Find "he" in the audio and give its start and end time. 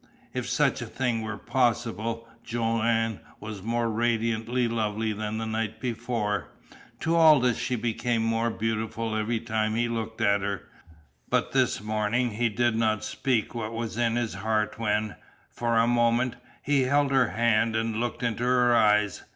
9.75-9.87, 12.31-12.49, 16.63-16.85